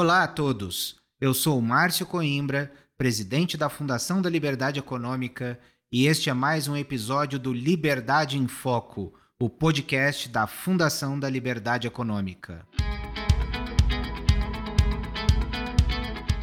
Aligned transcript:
Olá 0.00 0.22
a 0.22 0.28
todos. 0.28 0.94
Eu 1.20 1.34
sou 1.34 1.60
Márcio 1.60 2.06
Coimbra, 2.06 2.70
presidente 2.96 3.56
da 3.56 3.68
Fundação 3.68 4.22
da 4.22 4.30
Liberdade 4.30 4.78
Econômica, 4.78 5.58
e 5.90 6.06
este 6.06 6.30
é 6.30 6.32
mais 6.32 6.68
um 6.68 6.76
episódio 6.76 7.36
do 7.36 7.52
Liberdade 7.52 8.38
em 8.38 8.46
Foco, 8.46 9.12
o 9.40 9.50
podcast 9.50 10.28
da 10.28 10.46
Fundação 10.46 11.18
da 11.18 11.28
Liberdade 11.28 11.88
Econômica. 11.88 12.64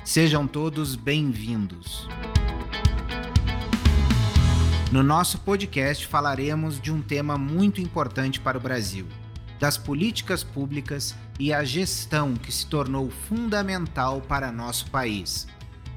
Sejam 0.03 0.45
todos 0.45 0.97
bem-vindos. 0.97 2.09
No 4.91 5.01
nosso 5.01 5.39
podcast 5.39 6.05
falaremos 6.05 6.77
de 6.77 6.91
um 6.91 7.01
tema 7.01 7.37
muito 7.37 7.79
importante 7.79 8.37
para 8.37 8.57
o 8.57 8.61
Brasil 8.61 9.07
das 9.59 9.77
políticas 9.77 10.43
públicas 10.43 11.15
e 11.39 11.53
a 11.53 11.63
gestão 11.63 12.33
que 12.35 12.51
se 12.51 12.65
tornou 12.65 13.09
fundamental 13.09 14.21
para 14.21 14.51
nosso 14.51 14.89
país. 14.89 15.47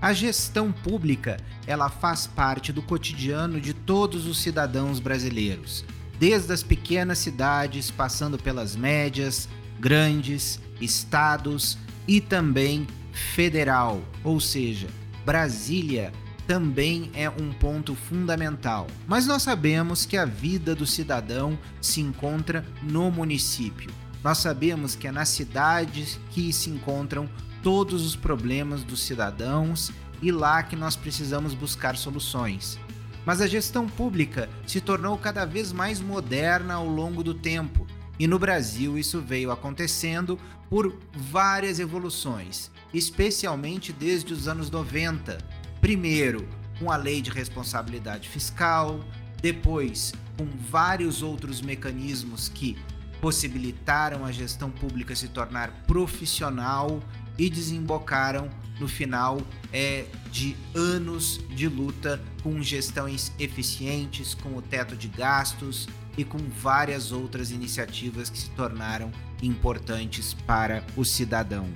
A 0.01 0.13
gestão 0.13 0.71
pública, 0.71 1.39
ela 1.67 1.89
faz 1.89 2.27
parte 2.27 2.73
do 2.73 2.83
cotidiano 2.83 3.61
de 3.61 3.75
todos 3.75 4.27
os 4.27 4.41
cidadãos 4.41 5.01
brasileiros, 5.01 5.85
desde 6.19 6.53
as 6.53 6.63
pequenas 6.63 7.19
cidades, 7.19 7.91
passando 7.91 8.39
pelas 8.39 8.77
médias, 8.77 9.49
grandes, 9.81 10.61
estados 10.81 11.77
e 12.07 12.21
também 12.21 12.87
federal, 13.13 14.01
ou 14.23 14.41
seja, 14.41 14.87
Brasília 15.25 16.13
também 16.49 17.11
é 17.13 17.29
um 17.29 17.53
ponto 17.53 17.95
fundamental. 17.95 18.87
Mas 19.07 19.27
nós 19.27 19.43
sabemos 19.43 20.07
que 20.07 20.17
a 20.17 20.25
vida 20.25 20.75
do 20.75 20.87
cidadão 20.87 21.59
se 21.79 22.01
encontra 22.01 22.65
no 22.83 23.11
município. 23.11 23.91
Nós 24.25 24.39
sabemos 24.39 24.97
que 24.97 25.07
é 25.07 25.13
nas 25.13 25.29
cidades 25.29 26.19
que 26.31 26.51
se 26.51 26.71
encontram 26.71 27.29
todos 27.63 28.07
os 28.07 28.17
problemas 28.17 28.83
dos 28.83 29.03
cidadãos 29.03 29.93
e 30.23 30.33
lá 30.33 30.63
que 30.63 30.75
nós 30.75 30.97
precisamos 30.97 31.53
buscar 31.53 31.99
soluções. 31.99 32.81
Mas 33.27 33.43
a 33.43 33.47
gestão 33.47 33.87
pública 33.87 34.49
se 34.67 34.81
tornou 34.81 35.19
cada 35.19 35.45
vez 35.45 35.71
mais 35.71 36.01
moderna 36.01 36.75
ao 36.75 36.89
longo 36.89 37.23
do 37.23 37.35
tempo, 37.35 37.87
e 38.19 38.27
no 38.27 38.39
Brasil 38.39 38.99
isso 38.99 39.21
veio 39.21 39.51
acontecendo 39.51 40.39
por 40.71 40.97
várias 41.15 41.79
evoluções, 41.79 42.71
especialmente 42.93 43.93
desde 43.93 44.33
os 44.33 44.49
anos 44.49 44.71
90, 44.71 45.39
Primeiro, 45.81 46.49
com 46.79 46.91
a 46.91 46.97
lei 46.97 47.21
de 47.21 47.31
responsabilidade 47.31 48.29
fiscal, 48.29 49.01
depois, 49.41 50.13
com 50.37 50.47
vários 50.71 51.23
outros 51.23 51.61
mecanismos 51.61 52.49
que 52.49 52.77
possibilitaram 53.21 54.25
a 54.25 54.33
gestão 54.33 54.71
pública 54.71 55.15
se 55.15 55.29
tornar 55.29 55.71
profissional 55.87 57.01
e 57.37 57.49
desembocaram 57.49 58.49
no 58.81 58.87
final 58.87 59.41
é, 59.73 60.07
de 60.31 60.57
anos 60.75 61.41
de 61.51 61.69
luta 61.69 62.21
com 62.43 62.63
gestões 62.63 63.33
eficientes, 63.39 64.35
com 64.35 64.57
o 64.57 64.63
teto 64.63 64.97
de 64.97 65.09
gastos 65.09 65.89
e 66.17 66.25
com 66.25 66.39
várias 66.39 67.13
outras 67.13 67.51
iniciativas 67.51 68.31
que 68.31 68.39
se 68.39 68.51
tornaram 68.51 69.13
importantes 69.43 70.35
para 70.35 70.85
o 70.97 71.05
cidadão. 71.05 71.69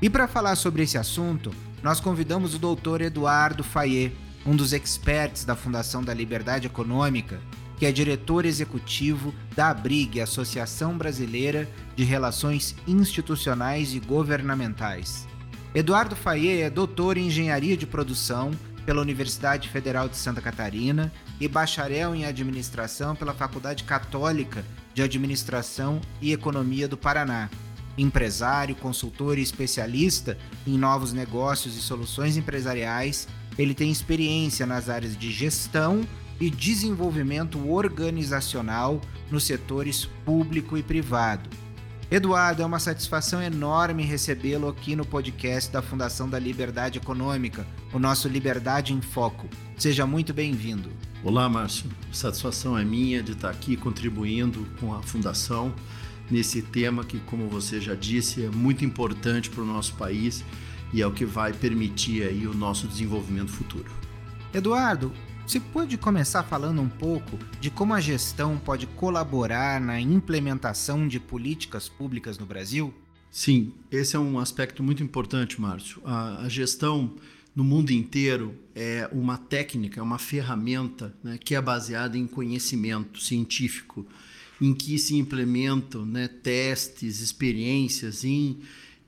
E 0.00 0.10
para 0.10 0.26
falar 0.26 0.56
sobre 0.56 0.82
esse 0.82 0.98
assunto, 0.98 1.52
nós 1.82 1.98
convidamos 1.98 2.54
o 2.54 2.58
doutor 2.58 3.00
Eduardo 3.00 3.64
Fayet, 3.64 4.14
um 4.46 4.54
dos 4.54 4.72
experts 4.72 5.44
da 5.44 5.56
Fundação 5.56 6.02
da 6.02 6.14
Liberdade 6.14 6.66
Econômica, 6.66 7.40
que 7.76 7.86
é 7.86 7.90
diretor 7.90 8.44
executivo 8.44 9.34
da 9.56 9.70
ABRIG, 9.70 10.20
Associação 10.20 10.96
Brasileira 10.96 11.68
de 11.96 12.04
Relações 12.04 12.76
Institucionais 12.86 13.94
e 13.94 14.00
Governamentais. 14.00 15.26
Eduardo 15.74 16.14
Fayet 16.14 16.62
é 16.62 16.70
doutor 16.70 17.16
em 17.16 17.26
Engenharia 17.26 17.76
de 17.76 17.86
Produção 17.86 18.52
pela 18.86 19.00
Universidade 19.00 19.68
Federal 19.68 20.08
de 20.08 20.16
Santa 20.16 20.40
Catarina 20.40 21.12
e 21.40 21.48
bacharel 21.48 22.14
em 22.14 22.24
Administração 22.24 23.16
pela 23.16 23.34
Faculdade 23.34 23.84
Católica 23.84 24.64
de 24.94 25.02
Administração 25.02 26.00
e 26.20 26.32
Economia 26.32 26.86
do 26.86 26.96
Paraná 26.96 27.48
empresário, 27.96 28.74
consultor 28.74 29.38
e 29.38 29.42
especialista 29.42 30.38
em 30.66 30.78
novos 30.78 31.12
negócios 31.12 31.76
e 31.76 31.80
soluções 31.80 32.36
empresariais, 32.36 33.28
ele 33.58 33.74
tem 33.74 33.90
experiência 33.90 34.66
nas 34.66 34.88
áreas 34.88 35.16
de 35.16 35.30
gestão 35.30 36.06
e 36.40 36.50
desenvolvimento 36.50 37.70
organizacional 37.70 39.00
nos 39.30 39.44
setores 39.44 40.06
público 40.24 40.76
e 40.76 40.82
privado. 40.82 41.48
Eduardo, 42.10 42.62
é 42.62 42.66
uma 42.66 42.78
satisfação 42.78 43.42
enorme 43.42 44.02
recebê-lo 44.02 44.68
aqui 44.68 44.94
no 44.94 45.06
podcast 45.06 45.72
da 45.72 45.80
Fundação 45.80 46.28
da 46.28 46.38
Liberdade 46.38 46.98
Econômica, 46.98 47.66
o 47.90 47.98
nosso 47.98 48.28
Liberdade 48.28 48.92
em 48.92 49.00
Foco. 49.00 49.48
Seja 49.78 50.06
muito 50.06 50.34
bem-vindo. 50.34 50.90
Olá, 51.24 51.48
Márcio. 51.48 51.88
Satisfação 52.12 52.76
é 52.76 52.84
minha 52.84 53.22
de 53.22 53.32
estar 53.32 53.48
aqui 53.48 53.78
contribuindo 53.78 54.66
com 54.78 54.92
a 54.92 55.02
Fundação 55.02 55.74
nesse 56.30 56.62
tema 56.62 57.04
que, 57.04 57.18
como 57.20 57.48
você 57.48 57.80
já 57.80 57.94
disse, 57.94 58.44
é 58.44 58.48
muito 58.48 58.84
importante 58.84 59.50
para 59.50 59.62
o 59.62 59.66
nosso 59.66 59.94
país 59.94 60.44
e 60.92 61.00
é 61.00 61.06
o 61.06 61.12
que 61.12 61.24
vai 61.24 61.52
permitir 61.52 62.22
aí 62.22 62.46
o 62.46 62.54
nosso 62.54 62.86
desenvolvimento 62.86 63.50
futuro. 63.50 63.90
Eduardo, 64.52 65.12
você 65.46 65.58
pode 65.58 65.96
começar 65.96 66.42
falando 66.42 66.80
um 66.80 66.88
pouco 66.88 67.38
de 67.60 67.70
como 67.70 67.94
a 67.94 68.00
gestão 68.00 68.58
pode 68.58 68.86
colaborar 68.86 69.80
na 69.80 70.00
implementação 70.00 71.08
de 71.08 71.18
políticas 71.18 71.88
públicas 71.88 72.38
no 72.38 72.46
Brasil? 72.46 72.94
Sim, 73.30 73.72
esse 73.90 74.14
é 74.14 74.18
um 74.18 74.38
aspecto 74.38 74.82
muito 74.82 75.02
importante, 75.02 75.60
Márcio. 75.60 76.02
A, 76.04 76.42
a 76.42 76.48
gestão 76.48 77.14
no 77.56 77.64
mundo 77.64 77.90
inteiro 77.90 78.54
é 78.74 79.08
uma 79.12 79.36
técnica, 79.36 80.00
é 80.00 80.02
uma 80.02 80.18
ferramenta 80.18 81.14
né, 81.24 81.38
que 81.42 81.54
é 81.54 81.60
baseada 81.60 82.16
em 82.16 82.26
conhecimento 82.26 83.22
científico 83.22 84.06
em 84.62 84.72
que 84.72 84.96
se 84.96 85.16
implementam 85.16 86.06
né, 86.06 86.28
testes, 86.28 87.20
experiências 87.20 88.22
em 88.22 88.60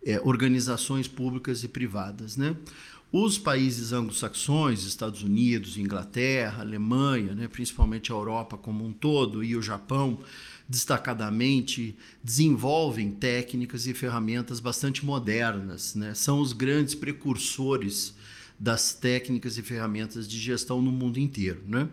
é, 0.04 0.20
organizações 0.20 1.06
públicas 1.06 1.62
e 1.62 1.68
privadas. 1.68 2.36
Né? 2.36 2.56
Os 3.12 3.38
países 3.38 3.92
anglo-saxões, 3.92 4.82
Estados 4.82 5.22
Unidos, 5.22 5.78
Inglaterra, 5.78 6.62
Alemanha, 6.62 7.36
né, 7.36 7.46
principalmente 7.46 8.10
a 8.10 8.16
Europa 8.16 8.58
como 8.58 8.84
um 8.84 8.92
todo 8.92 9.44
e 9.44 9.54
o 9.54 9.62
Japão, 9.62 10.18
destacadamente, 10.68 11.96
desenvolvem 12.22 13.12
técnicas 13.12 13.86
e 13.86 13.94
ferramentas 13.94 14.58
bastante 14.58 15.06
modernas. 15.06 15.94
Né? 15.94 16.14
São 16.14 16.40
os 16.40 16.52
grandes 16.52 16.96
precursores 16.96 18.12
das 18.58 18.92
técnicas 18.92 19.56
e 19.56 19.62
ferramentas 19.62 20.26
de 20.26 20.36
gestão 20.36 20.82
no 20.82 20.90
mundo 20.90 21.20
inteiro. 21.20 21.62
Né? 21.64 21.88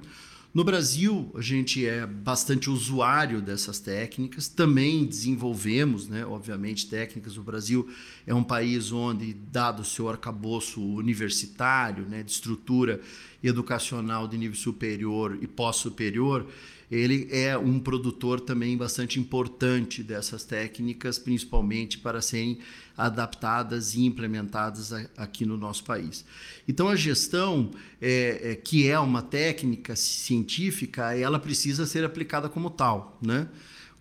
No 0.53 0.65
Brasil, 0.65 1.31
a 1.33 1.39
gente 1.39 1.87
é 1.87 2.05
bastante 2.05 2.69
usuário 2.69 3.41
dessas 3.41 3.79
técnicas, 3.79 4.49
também 4.49 5.05
desenvolvemos, 5.05 6.09
né, 6.09 6.25
obviamente, 6.25 6.89
técnicas. 6.89 7.37
O 7.37 7.41
Brasil 7.41 7.89
é 8.27 8.33
um 8.33 8.43
país 8.43 8.91
onde, 8.91 9.33
dado 9.33 9.81
o 9.81 9.85
seu 9.85 10.09
arcabouço 10.09 10.81
universitário, 10.81 12.05
né, 12.05 12.21
de 12.21 12.31
estrutura 12.31 12.99
educacional 13.41 14.27
de 14.27 14.37
nível 14.37 14.57
superior 14.57 15.39
e 15.41 15.47
pós-superior, 15.47 16.45
ele 16.91 17.29
é 17.31 17.57
um 17.57 17.79
produtor 17.79 18.41
também 18.41 18.75
bastante 18.75 19.17
importante 19.17 20.03
dessas 20.03 20.43
técnicas, 20.43 21.17
principalmente 21.17 21.97
para 21.97 22.21
serem 22.21 22.59
adaptadas 22.97 23.95
e 23.95 24.05
implementadas 24.05 24.91
aqui 25.15 25.45
no 25.45 25.55
nosso 25.55 25.85
país. 25.85 26.25
Então, 26.67 26.89
a 26.89 26.95
gestão, 26.95 27.71
é, 28.01 28.51
é, 28.51 28.55
que 28.55 28.89
é 28.89 28.99
uma 28.99 29.21
técnica 29.21 29.95
científica, 29.95 31.15
ela 31.15 31.39
precisa 31.39 31.85
ser 31.85 32.03
aplicada 32.03 32.49
como 32.49 32.69
tal, 32.69 33.17
né? 33.21 33.47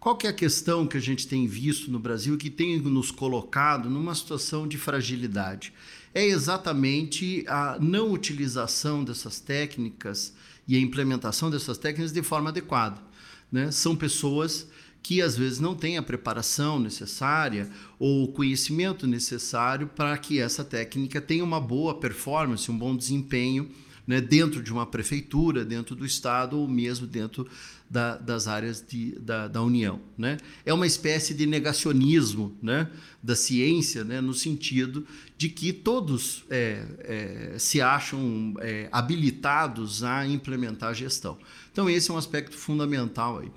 Qual 0.01 0.17
que 0.17 0.27
é 0.27 0.31
a 0.31 0.33
questão 0.33 0.87
que 0.87 0.97
a 0.97 1.01
gente 1.01 1.29
tem 1.29 1.47
visto 1.47 1.91
no 1.91 1.99
Brasil 1.99 2.37
que 2.39 2.49
tem 2.49 2.81
nos 2.81 3.11
colocado 3.11 3.91
numa 3.91 4.15
situação 4.15 4.67
de 4.67 4.79
fragilidade? 4.79 5.75
É 6.15 6.25
exatamente 6.25 7.45
a 7.47 7.79
não 7.79 8.11
utilização 8.11 9.05
dessas 9.05 9.39
técnicas 9.39 10.35
e 10.71 10.77
a 10.77 10.81
implementação 10.81 11.51
dessas 11.51 11.77
técnicas 11.77 12.13
de 12.13 12.23
forma 12.23 12.51
adequada. 12.51 13.03
Né? 13.51 13.73
São 13.73 13.97
pessoas 13.97 14.69
que 15.03 15.21
às 15.21 15.37
vezes 15.37 15.59
não 15.59 15.75
têm 15.75 15.99
a 15.99 16.03
preparação 16.03 16.79
necessária 16.79 17.69
ou 17.99 18.23
o 18.23 18.29
conhecimento 18.29 19.05
necessário 19.05 19.89
para 19.89 20.17
que 20.17 20.39
essa 20.39 20.63
técnica 20.63 21.21
tenha 21.21 21.43
uma 21.43 21.61
boa 21.61 21.99
performance, 21.99 22.71
um 22.71 22.79
bom 22.79 22.97
desempenho 22.97 23.69
né, 24.07 24.21
dentro 24.21 24.63
de 24.63 24.73
uma 24.73 24.87
prefeitura, 24.87 25.65
dentro 25.65 25.95
do 25.95 26.05
Estado 26.05 26.59
ou 26.59 26.69
mesmo 26.69 27.07
dentro 27.07 27.47
da, 27.91 28.17
das 28.17 28.47
áreas 28.47 28.85
de, 28.87 29.13
da, 29.19 29.49
da, 29.49 29.61
União. 29.63 30.01
Né? 30.17 30.39
É 30.65 30.73
uma 30.73 30.87
espécie 30.87 31.35
de 31.35 31.45
negacionismo 31.45 32.57
né, 32.63 32.89
da 33.21 33.35
ciência, 33.35 34.05
né, 34.05 34.21
no 34.21 34.33
sentido 34.33 35.05
de 35.37 35.49
que 35.49 35.73
todos 35.73 36.45
é, 36.49 36.85
é, 37.01 37.59
se 37.59 37.81
acham 37.81 38.55
é, 38.61 38.89
habilitados 38.93 40.05
a 40.05 40.25
implementar 40.25 40.91
a 40.91 40.95
gestão. 40.95 41.37
Então, 41.73 41.91
esse 41.91 42.11
é 42.11 42.15
um 42.15 42.19
aspecto 42.19 42.57
fundamental 42.57 43.41
aí. 43.41 43.51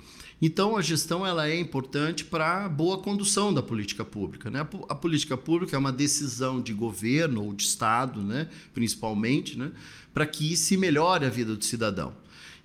Então, 0.46 0.76
a 0.76 0.82
gestão 0.82 1.26
ela 1.26 1.48
é 1.48 1.58
importante 1.58 2.26
para 2.26 2.66
a 2.66 2.68
boa 2.68 2.98
condução 2.98 3.54
da 3.54 3.64
política 3.64 4.04
pública. 4.04 4.52
Né? 4.52 4.60
A, 4.60 4.94
política 4.94 5.38
pública 5.38 5.74
é 5.74 5.80
uma 5.80 5.90
decisão 5.90 6.62
de 6.62 6.74
governo 6.74 7.46
ou 7.46 7.54
de 7.54 7.64
Estado, 7.64 8.22
né? 8.22 8.50
principalmente, 8.74 9.58
né? 9.58 9.72
para 10.14 10.26
que 10.26 10.58
se 10.58 10.76
melhore 10.76 11.26
a 11.26 11.30
vida 11.30 11.56
do 11.56 11.64
cidadão. 11.64 12.14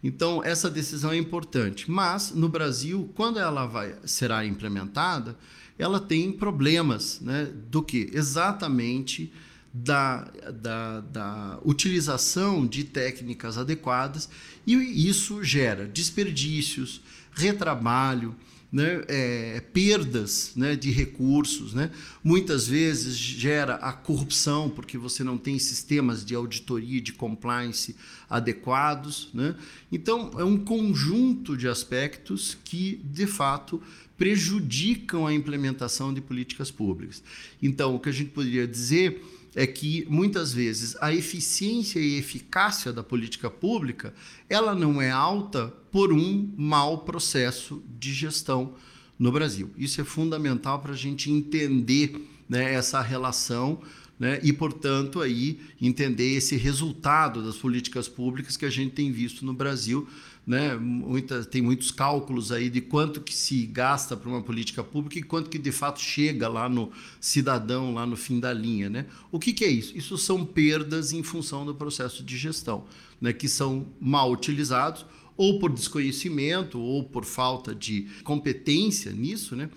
Então, 0.03 0.43
essa 0.43 0.69
decisão 0.69 1.13
é 1.13 1.17
importante. 1.17 1.89
Mas, 1.89 2.33
no 2.35 2.49
Brasil, 2.49 3.13
quando 3.15 3.39
ela 3.39 3.65
vai, 3.65 3.95
será 4.05 4.45
implementada, 4.45 5.39
ela 5.79 6.01
tem 6.01 6.33
problemas 6.33 7.21
né? 7.21 7.49
do 7.71 7.81
que? 7.81 8.11
Exatamente 8.13 9.33
da, 9.73 10.25
da, 10.63 11.01
da, 11.01 11.61
utilização 11.65 12.67
de 12.67 12.85
técnicas 12.85 13.59
adequadas 13.59 14.29
e 14.67 14.75
isso 15.09 15.45
gera 15.45 15.87
desperdícios, 15.87 17.03
retrabalho, 17.33 18.35
né, 18.71 19.03
é, 19.09 19.61
perdas 19.73 20.53
né, 20.55 20.77
de 20.77 20.91
recursos, 20.91 21.73
né? 21.73 21.91
muitas 22.23 22.69
vezes 22.69 23.17
gera 23.17 23.77
a 23.77 23.93
corrupção, 23.93 24.69
porque 24.69 24.99
você 24.99 25.25
não 25.25 25.39
tem 25.39 25.59
sistemas 25.59 26.23
de 26.23 26.35
auditoria, 26.35 27.01
de 27.01 27.15
compliance 27.15 27.97
adequados. 28.29 29.31
Né? 29.33 29.57
Então, 29.91 30.33
é 30.37 30.45
um 30.45 30.59
conjunto 30.59 31.57
de 31.57 31.67
aspectos 31.67 32.59
que, 32.63 33.01
de 33.05 33.27
fato, 33.27 33.83
prejudicam 34.19 35.27
a 35.27 35.33
implementação 35.33 36.13
de 36.13 36.21
políticas 36.21 36.71
públicas. 36.71 37.23
Então, 37.63 37.95
o 37.95 38.01
que 38.01 38.11
a 38.11 38.13
gente 38.13 38.31
poderia 38.31 38.67
dizer 38.67 39.23
é 39.59 39.67
que 39.67 40.07
muitas 40.09 40.53
vezes 40.53 40.97
a 41.01 41.13
eficiência 41.13 41.99
e 41.99 42.17
eficácia 42.17 42.93
da 42.93 43.03
política 43.03 43.51
pública 43.51 44.15
ela 44.49 44.73
não 44.73 45.03
é 45.03 45.11
alta 45.11 45.67
por 45.91 46.13
um 46.13 46.49
mau 46.57 46.99
processo 46.99 47.83
de 47.99 48.15
gestão 48.15 48.75
no 49.19 49.33
Brasil. 49.33 49.73
Isso 49.77 50.01
é 50.01 50.05
fundamental 50.05 50.79
para 50.79 50.93
a 50.93 50.97
gente 50.97 51.29
entender 51.29 52.25
né, 52.49 52.73
essa 52.73 53.01
relação 53.01 53.81
né, 54.19 54.41
e, 54.43 54.53
portanto, 54.53 55.21
aí 55.21 55.61
entender 55.81 56.37
esse 56.37 56.57
resultado 56.57 57.43
das 57.45 57.57
políticas 57.57 58.09
públicas 58.09 58.57
que 58.57 58.65
a 58.65 58.71
gente 58.71 58.93
tem 58.93 59.13
visto 59.13 59.45
no 59.45 59.53
Brasil 59.53 60.09
né? 60.49 60.75
Muita, 60.77 61.45
tem 61.45 61.61
muitos 61.61 61.91
cálculos 61.91 62.51
aí 62.51 62.71
de 62.71 62.81
quanto 62.81 63.21
que 63.21 63.35
se 63.35 63.67
gasta 63.67 64.17
para 64.17 64.31
uma 64.31 64.41
política 64.41 64.83
pública 64.83 65.19
e 65.19 65.23
quanto 65.23 65.51
que 65.51 65.59
de 65.59 65.71
fato 65.71 66.01
chega 66.01 66.49
lá 66.49 66.71
no 66.71 66.91
cidadão, 67.21 67.93
lá 67.93 68.07
no 68.07 68.17
fim 68.17 68.41
da 68.41 68.51
linha. 68.51 68.89
Né? 68.89 69.05
O 69.31 69.39
que, 69.39 69.53
que 69.53 69.63
é 69.63 69.69
isso? 69.69 69.95
Isso 69.95 70.17
são 70.17 70.47
perdas 70.47 71.13
em 71.13 71.23
função 71.23 71.67
do 71.67 71.75
processo 71.75 72.25
de 72.25 72.39
gestão, 72.39 72.87
né? 73.21 73.31
que 73.31 73.47
são 73.47 73.89
mal 74.01 74.33
utilizados 74.33 75.05
ou 75.37 75.59
por 75.59 75.71
desconhecimento 75.71 76.81
ou 76.81 77.05
por 77.05 77.27
falta 77.27 77.75
de 77.75 78.09
competência 78.25 79.13
nisso, 79.13 79.55
né? 79.55 79.69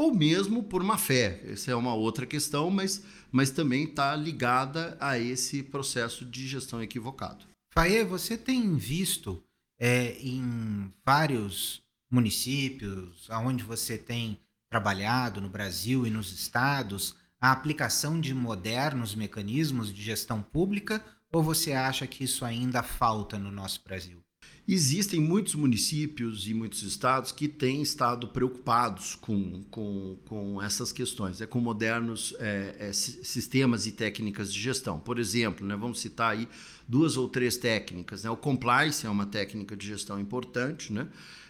Ou 0.00 0.14
mesmo 0.14 0.62
por 0.62 0.82
má 0.82 0.96
fé. 0.96 1.42
Essa 1.44 1.72
é 1.72 1.74
uma 1.74 1.92
outra 1.92 2.24
questão, 2.24 2.70
mas, 2.70 3.04
mas 3.30 3.50
também 3.50 3.84
está 3.84 4.16
ligada 4.16 4.96
a 4.98 5.18
esse 5.18 5.62
processo 5.62 6.24
de 6.24 6.48
gestão 6.48 6.82
equivocado. 6.82 7.44
Faê, 7.74 8.02
você 8.02 8.38
tem 8.38 8.74
visto 8.78 9.44
é, 9.78 10.16
em 10.18 10.90
vários 11.04 11.82
municípios, 12.10 13.28
onde 13.44 13.62
você 13.62 13.98
tem 13.98 14.40
trabalhado 14.70 15.38
no 15.38 15.50
Brasil 15.50 16.06
e 16.06 16.10
nos 16.10 16.32
estados, 16.32 17.14
a 17.38 17.52
aplicação 17.52 18.18
de 18.18 18.32
modernos 18.32 19.14
mecanismos 19.14 19.92
de 19.92 20.00
gestão 20.00 20.40
pública 20.40 21.04
ou 21.30 21.42
você 21.42 21.74
acha 21.74 22.06
que 22.06 22.24
isso 22.24 22.46
ainda 22.46 22.82
falta 22.82 23.38
no 23.38 23.50
nosso 23.50 23.84
Brasil? 23.84 24.24
Existem 24.72 25.18
muitos 25.18 25.56
municípios 25.56 26.46
e 26.46 26.54
muitos 26.54 26.84
estados 26.84 27.32
que 27.32 27.48
têm 27.48 27.82
estado 27.82 28.28
preocupados 28.28 29.16
com, 29.16 29.64
com, 29.68 30.16
com 30.26 30.62
essas 30.62 30.92
questões, 30.92 31.40
é, 31.40 31.46
com 31.46 31.58
modernos 31.58 32.36
é, 32.38 32.76
é, 32.78 32.92
sistemas 32.92 33.88
e 33.88 33.90
técnicas 33.90 34.54
de 34.54 34.60
gestão. 34.60 35.00
Por 35.00 35.18
exemplo, 35.18 35.66
né, 35.66 35.74
vamos 35.74 35.98
citar 35.98 36.36
aí 36.36 36.48
duas 36.86 37.16
ou 37.16 37.28
três 37.28 37.56
técnicas. 37.56 38.22
Né? 38.22 38.30
O 38.30 38.36
compliance 38.36 39.04
é 39.04 39.10
uma 39.10 39.26
técnica 39.26 39.76
de 39.76 39.88
gestão 39.88 40.20
importante, 40.20 40.92
né? 40.92 41.08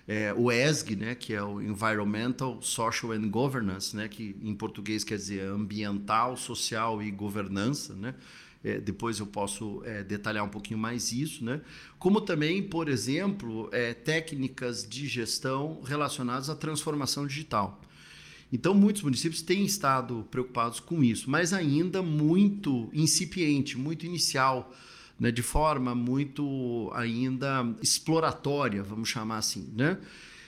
É, 0.08 0.32
o 0.32 0.50
ESG, 0.50 0.96
né, 0.96 1.14
que 1.14 1.34
é 1.34 1.42
o 1.42 1.60
Environmental, 1.60 2.60
Social 2.62 3.12
and 3.12 3.28
Governance, 3.28 3.94
né, 3.94 4.08
que 4.08 4.34
em 4.42 4.54
português 4.54 5.04
quer 5.04 5.16
dizer 5.16 5.42
ambiental, 5.42 6.38
social 6.38 7.02
e 7.02 7.10
governança, 7.10 7.94
né? 7.94 8.14
É, 8.62 8.78
depois 8.78 9.18
eu 9.18 9.26
posso 9.26 9.82
é, 9.84 10.04
detalhar 10.04 10.44
um 10.44 10.48
pouquinho 10.48 10.78
mais 10.78 11.12
isso, 11.12 11.42
né? 11.42 11.62
Como 11.98 12.20
também, 12.20 12.62
por 12.62 12.88
exemplo, 12.88 13.70
é, 13.72 13.94
técnicas 13.94 14.86
de 14.86 15.06
gestão 15.06 15.80
relacionadas 15.82 16.50
à 16.50 16.54
transformação 16.54 17.26
digital. 17.26 17.80
Então, 18.52 18.74
muitos 18.74 19.02
municípios 19.02 19.42
têm 19.42 19.64
estado 19.64 20.26
preocupados 20.30 20.80
com 20.80 21.02
isso, 21.02 21.30
mas 21.30 21.52
ainda 21.52 22.02
muito 22.02 22.90
incipiente, 22.92 23.78
muito 23.78 24.04
inicial, 24.04 24.74
né? 25.18 25.30
de 25.30 25.42
forma 25.42 25.94
muito 25.94 26.90
ainda 26.94 27.64
exploratória, 27.80 28.82
vamos 28.82 29.08
chamar 29.08 29.38
assim, 29.38 29.72
né? 29.74 29.98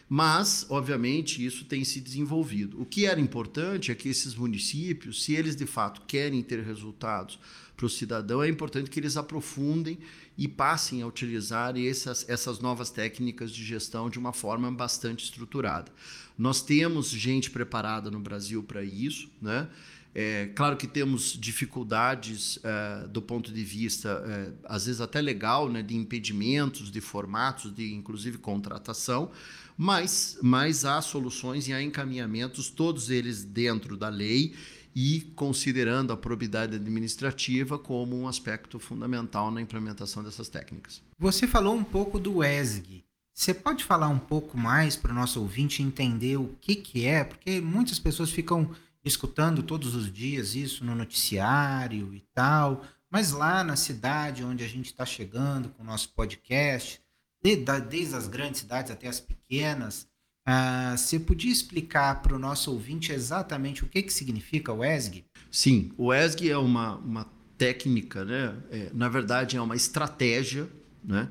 Mas, 0.09 0.67
obviamente, 0.69 1.43
isso 1.43 1.65
tem 1.65 1.85
se 1.85 1.99
desenvolvido. 1.99 2.79
O 2.83 2.85
que 2.85 3.07
era 3.07 3.19
importante 3.19 3.91
é 3.91 3.95
que 3.95 4.11
esses 4.11 4.35
municípios, 4.35 5.25
se 5.25 5.33
eles 5.35 5.57
de 5.57 5.65
fato 5.65 6.03
querem 6.07 6.43
ter 6.43 6.61
resultados 6.63 7.39
para 7.83 7.87
o 7.87 7.91
cidadão, 7.91 8.41
é 8.41 8.49
importante 8.49 8.89
que 8.89 9.01
eles 9.01 9.17
aprofundem 9.17 9.99
e 10.39 10.47
passem 10.47 11.03
a 11.03 11.07
utilizar 11.07 11.77
essas, 11.77 12.25
essas 12.29 12.61
novas 12.61 12.91
técnicas 12.91 13.51
de 13.51 13.65
gestão 13.65 14.09
de 14.09 14.21
uma 14.21 14.33
forma 14.33 14.71
bastante 14.71 15.25
estruturada. 15.25 15.91
Nós 16.39 16.63
temos 16.63 17.09
gente 17.11 17.51
preparada 17.51 18.09
no 18.09 18.21
Brasil 18.21 18.63
para 18.63 18.85
isso, 18.85 19.29
né? 19.41 19.69
É, 20.15 20.51
claro 20.55 20.77
que 20.77 20.87
temos 20.87 21.39
dificuldades 21.41 22.59
é, 22.63 23.09
do 23.09 23.23
ponto 23.23 23.51
de 23.51 23.65
vista, 23.65 24.23
é, 24.27 24.53
às 24.65 24.85
vezes 24.85 25.01
até 25.01 25.23
legal, 25.23 25.71
né, 25.71 25.83
de 25.83 25.97
impedimentos, 25.97 26.91
de 26.91 27.01
formatos, 27.01 27.75
de 27.75 27.95
inclusive 27.95 28.37
contratação, 28.37 29.31
mas, 29.75 30.39
mas 30.43 30.85
há 30.85 31.01
soluções 31.01 31.67
e 31.67 31.73
há 31.73 31.83
encaminhamentos, 31.83 32.69
todos 32.69 33.09
eles 33.09 33.43
dentro 33.43 33.97
da 33.97 34.11
lei 34.11 34.53
e 34.95 35.21
considerando 35.35 36.13
a 36.13 36.17
probidade 36.17 36.77
administrativa 36.77 37.79
como 37.79 38.17
um 38.19 38.29
aspecto 38.29 38.79
fundamental 38.79 39.51
na 39.51 39.61
implementação 39.61 40.23
dessas 40.23 40.49
técnicas. 40.49 41.03
Você 41.19 41.47
falou 41.47 41.75
um 41.75 41.85
pouco 41.85 42.19
do 42.19 42.45
ESG. 42.45 43.05
Você 43.35 43.55
pode 43.55 43.83
falar 43.85 44.09
um 44.09 44.19
pouco 44.19 44.59
mais 44.59 44.95
para 44.97 45.11
o 45.11 45.15
nosso 45.15 45.41
ouvinte 45.41 45.83
entender 45.83 46.37
o 46.37 46.55
que, 46.61 46.77
que 46.77 47.07
é? 47.07 47.25
Porque 47.25 47.61
muitas 47.61 47.99
pessoas 47.99 48.31
ficam 48.31 48.71
escutando 49.05 49.63
todos 49.63 49.95
os 49.95 50.13
dias 50.13 50.55
isso 50.55 50.85
no 50.85 50.95
noticiário 50.95 52.15
e 52.15 52.21
tal, 52.35 52.85
mas 53.11 53.33
lá 53.33 53.65
na 53.65 53.75
cidade 53.75 54.45
onde 54.45 54.63
a 54.63 54.69
gente 54.69 54.87
está 54.87 55.05
chegando 55.05 55.71
com 55.71 55.83
o 55.83 55.87
nosso 55.87 56.11
podcast, 56.11 57.01
desde 57.43 58.15
as 58.15 58.29
grandes 58.29 58.61
cidades 58.61 58.91
até 58.91 59.09
as 59.09 59.19
pequenas, 59.19 60.07
uh, 60.49 60.97
você 60.97 61.19
podia 61.19 61.51
explicar 61.51 62.23
para 62.23 62.35
o 62.35 62.39
nosso 62.39 62.71
ouvinte 62.71 63.13
exatamente 63.13 63.85
o 63.85 63.89
que, 63.89 64.03
que 64.03 64.13
significa 64.13 64.73
o 64.73 64.85
ESG? 64.85 65.25
Sim, 65.51 65.93
o 65.97 66.13
ESG 66.13 66.51
é 66.51 66.59
uma, 66.59 66.97
uma 66.97 67.27
técnica, 67.59 68.25
né? 68.25 68.57
É, 68.71 68.91
na 68.93 69.09
verdade 69.09 69.57
é 69.57 69.61
uma 69.61 69.77
estratégia, 69.77 70.69
né? 71.05 71.29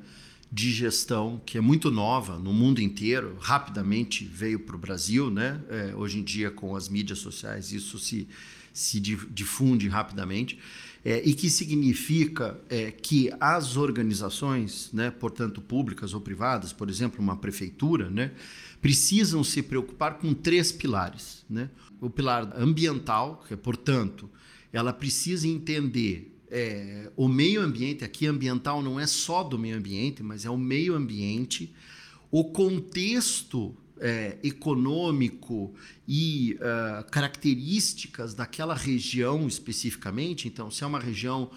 de 0.52 0.70
gestão 0.70 1.40
que 1.46 1.56
é 1.56 1.62
muito 1.62 1.90
nova 1.90 2.38
no 2.38 2.52
mundo 2.52 2.78
inteiro, 2.82 3.38
rapidamente 3.40 4.26
veio 4.26 4.60
para 4.60 4.76
o 4.76 4.78
Brasil, 4.78 5.30
né? 5.30 5.58
É, 5.70 5.94
hoje 5.96 6.18
em 6.18 6.22
dia 6.22 6.50
com 6.50 6.76
as 6.76 6.90
mídias 6.90 7.20
sociais 7.20 7.72
isso 7.72 7.98
se, 7.98 8.28
se 8.70 9.00
difunde 9.00 9.88
rapidamente 9.88 10.58
é, 11.02 11.22
e 11.24 11.32
que 11.32 11.48
significa 11.48 12.60
é, 12.68 12.90
que 12.90 13.32
as 13.40 13.76
organizações, 13.76 14.90
né, 14.92 15.10
portanto 15.10 15.60
públicas 15.60 16.14
ou 16.14 16.20
privadas, 16.20 16.72
por 16.72 16.88
exemplo, 16.88 17.20
uma 17.20 17.36
prefeitura, 17.36 18.08
né, 18.10 18.30
precisam 18.82 19.44
se 19.44 19.62
preocupar 19.62 20.18
com 20.18 20.34
três 20.34 20.72
pilares, 20.72 21.46
né? 21.48 21.70
O 22.00 22.10
pilar 22.10 22.52
ambiental, 22.60 23.42
que 23.46 23.54
é, 23.54 23.56
portanto, 23.56 24.28
ela 24.72 24.92
precisa 24.92 25.46
entender 25.46 26.36
é, 26.50 27.10
o 27.16 27.28
meio 27.28 27.62
ambiente, 27.62 28.04
aqui 28.04 28.26
ambiental 28.26 28.82
não 28.82 28.98
é 28.98 29.06
só 29.06 29.44
do 29.44 29.56
meio 29.56 29.76
ambiente, 29.76 30.22
mas 30.22 30.44
é 30.44 30.50
o 30.50 30.58
meio 30.58 30.94
ambiente, 30.94 31.72
o 32.28 32.44
contexto 32.44 33.74
é, 34.00 34.36
econômico 34.42 35.72
e 36.08 36.58
uh, 36.58 37.08
características 37.08 38.34
daquela 38.34 38.74
região 38.74 39.46
especificamente. 39.46 40.48
Então, 40.48 40.72
se 40.72 40.82
é 40.82 40.86
uma 40.86 40.98
região 40.98 41.50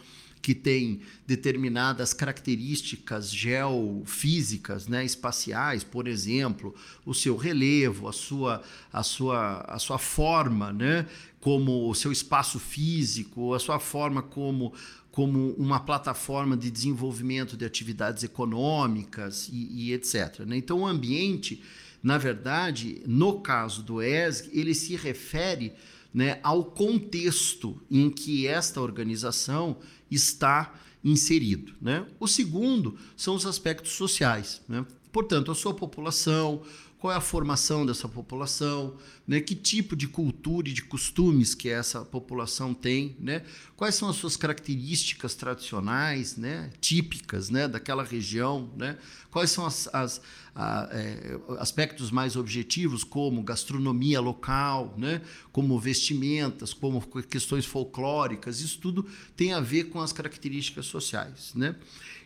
que 0.46 0.54
tem 0.54 1.02
determinadas 1.26 2.14
características 2.14 3.34
geofísicas, 3.34 4.88
né, 4.88 5.04
espaciais, 5.04 5.84
por 5.84 6.08
exemplo, 6.08 6.76
o 7.04 7.16
seu 7.16 7.36
relevo, 7.36 8.08
a 8.08 8.14
sua, 8.14 8.62
a 8.94 9.02
sua, 9.02 9.62
a 9.62 9.80
sua 9.80 9.98
forma, 9.98 10.72
né, 10.72 11.08
como 11.40 11.90
o 11.90 11.96
seu 11.96 12.12
espaço 12.12 12.60
físico, 12.60 13.56
a 13.56 13.60
sua 13.60 13.80
forma 13.80 14.22
como 14.22 14.72
como 15.12 15.54
uma 15.54 15.80
plataforma 15.80 16.56
de 16.58 16.70
desenvolvimento 16.70 17.56
de 17.58 17.66
atividades 17.66 18.22
econômicas 18.22 19.50
e, 19.50 19.88
e 19.88 19.94
etc. 19.94 20.42
Né? 20.46 20.58
Então, 20.58 20.82
o 20.82 20.86
ambiente 20.86 21.64
na 22.04 22.20
verdade, 22.20 23.02
no 23.08 23.42
caso 23.42 23.82
do 23.82 24.00
ESG, 24.00 24.52
ele 24.54 24.76
se 24.76 24.96
refere 24.96 25.74
né, 26.16 26.40
ao 26.42 26.64
contexto 26.64 27.78
em 27.92 28.10
que 28.10 28.48
esta 28.48 28.80
organização 28.80 29.78
está 30.10 30.74
inserido. 31.04 31.74
Né? 31.82 32.06
O 32.18 32.26
segundo 32.26 32.98
são 33.18 33.36
os 33.36 33.46
aspectos 33.46 33.92
sociais. 33.92 34.62
Né? 34.66 34.86
Portanto, 35.12 35.52
a 35.52 35.56
sua 35.56 35.74
população, 35.74 36.62
qual 37.06 37.14
é 37.14 37.18
a 37.18 37.22
formação 37.22 37.86
dessa 37.86 38.10
população, 38.10 38.96
né? 39.28 39.40
que 39.40 39.54
tipo 39.54 39.96
de 39.96 40.08
cultura 40.08 40.70
e 40.70 40.74
de 40.74 40.82
costumes 40.82 41.54
que 41.54 41.70
essa 41.70 42.04
população 42.04 42.74
tem, 42.74 43.16
né? 43.20 43.44
quais 43.76 43.94
são 43.94 44.10
as 44.10 44.16
suas 44.16 44.36
características 44.36 45.36
tradicionais, 45.36 46.36
né? 46.36 46.72
típicas 46.82 47.52
né? 47.52 47.68
daquela 47.68 48.04
região, 48.04 48.72
né? 48.76 48.98
quais 49.30 49.52
são 49.52 49.68
as, 49.68 49.88
as 49.94 50.20
a, 50.56 50.90
é, 50.94 51.38
aspectos 51.60 52.10
mais 52.10 52.36
objetivos, 52.36 53.04
como 53.04 53.44
gastronomia 53.44 54.20
local, 54.20 54.96
né? 54.98 55.22
como 55.52 55.80
vestimentas, 55.80 56.74
como 56.74 57.00
questões 57.30 57.68
folclóricas, 57.68 58.62
isso 58.62 58.80
tudo 58.80 59.06
tem 59.36 59.54
a 59.54 59.60
ver 59.60 59.90
com 59.90 60.02
as 60.02 60.12
características 60.12 60.88
sociais. 60.88 61.52
Né? 61.54 61.76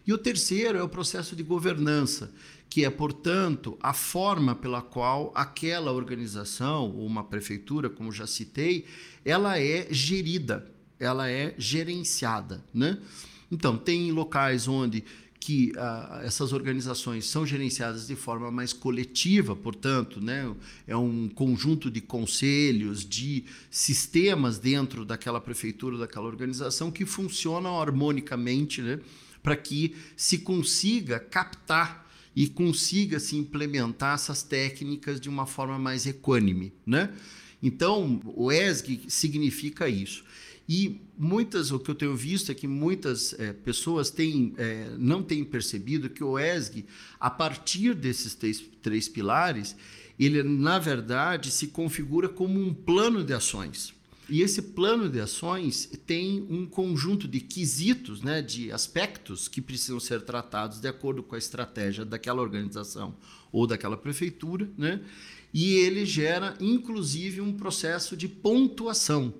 E 0.07 0.13
o 0.13 0.17
terceiro 0.17 0.77
é 0.77 0.81
o 0.81 0.87
processo 0.87 1.35
de 1.35 1.43
governança, 1.43 2.31
que 2.69 2.85
é, 2.85 2.89
portanto, 2.89 3.77
a 3.81 3.93
forma 3.93 4.53
pela 4.53 4.81
qual 4.81 5.31
aquela 5.33 5.91
organização, 5.91 6.91
ou 6.91 7.05
uma 7.05 7.23
prefeitura, 7.23 7.89
como 7.89 8.11
já 8.11 8.27
citei, 8.27 8.85
ela 9.25 9.59
é 9.59 9.87
gerida, 9.89 10.71
ela 10.99 11.29
é 11.29 11.55
gerenciada. 11.57 12.63
Né? 12.71 12.99
Então, 13.51 13.75
tem 13.75 14.11
locais 14.11 14.67
onde 14.67 15.03
que 15.39 15.71
ah, 15.77 16.21
essas 16.23 16.51
organizações 16.51 17.25
são 17.25 17.45
gerenciadas 17.45 18.05
de 18.05 18.15
forma 18.15 18.51
mais 18.51 18.73
coletiva, 18.73 19.55
portanto, 19.55 20.21
né, 20.21 20.53
é 20.85 20.95
um 20.97 21.29
conjunto 21.29 21.89
de 21.89 22.01
conselhos, 22.01 23.05
de 23.05 23.45
sistemas 23.71 24.59
dentro 24.59 25.05
daquela 25.05 25.39
prefeitura, 25.39 25.97
daquela 25.97 26.27
organização 26.27 26.91
que 26.91 27.05
funcionam 27.05 27.81
harmonicamente 27.81 28.81
né, 28.81 28.99
para 29.41 29.55
que 29.55 29.95
se 30.17 30.39
consiga 30.39 31.19
captar 31.19 32.08
e 32.39 32.47
consiga 32.47 33.19
se 33.19 33.35
implementar 33.35 34.15
essas 34.15 34.41
técnicas 34.41 35.19
de 35.19 35.27
uma 35.27 35.45
forma 35.45 35.77
mais 35.77 36.05
equânime, 36.05 36.71
né? 36.85 37.13
Então, 37.61 38.21
o 38.33 38.49
ESG 38.49 39.01
significa 39.09 39.89
isso. 39.89 40.23
E 40.67 41.01
muitas, 41.17 41.69
o 41.69 41.77
que 41.77 41.91
eu 41.91 41.95
tenho 41.95 42.15
visto 42.15 42.49
é 42.49 42.55
que 42.55 42.65
muitas 42.65 43.37
é, 43.37 43.51
pessoas 43.51 44.09
têm, 44.09 44.53
é, 44.57 44.89
não 44.97 45.21
têm 45.21 45.43
percebido 45.43 46.09
que 46.09 46.23
o 46.23 46.39
ESG, 46.39 46.85
a 47.19 47.29
partir 47.29 47.93
desses 47.93 48.33
três, 48.35 48.63
três 48.81 49.09
pilares, 49.09 49.75
ele, 50.17 50.41
na 50.41 50.79
verdade, 50.79 51.51
se 51.51 51.67
configura 51.67 52.29
como 52.29 52.57
um 52.57 52.73
plano 52.73 53.21
de 53.21 53.33
ações. 53.33 53.93
E 54.29 54.41
esse 54.41 54.61
plano 54.61 55.09
de 55.09 55.19
ações 55.19 55.89
tem 56.05 56.45
um 56.49 56.65
conjunto 56.65 57.27
de 57.27 57.39
quesitos, 57.39 58.21
né, 58.21 58.41
de 58.41 58.71
aspectos 58.71 59.47
que 59.47 59.61
precisam 59.61 59.99
ser 59.99 60.21
tratados 60.21 60.79
de 60.79 60.87
acordo 60.87 61.23
com 61.23 61.35
a 61.35 61.37
estratégia 61.37 62.05
daquela 62.05 62.41
organização 62.41 63.15
ou 63.51 63.65
daquela 63.65 63.97
prefeitura, 63.97 64.69
né? 64.77 65.01
E 65.51 65.73
ele 65.73 66.05
gera, 66.05 66.55
inclusive, 66.59 67.41
um 67.41 67.51
processo 67.51 68.15
de 68.15 68.27
pontuação. 68.27 69.33